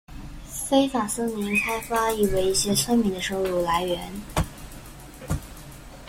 [0.49, 4.11] 非法森林开发亦为一些村民的收入来源。